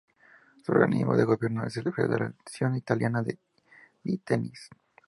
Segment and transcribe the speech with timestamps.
[0.63, 3.21] Su organismo de gobierno es la Federazione Italiana
[4.01, 4.67] di Tennis.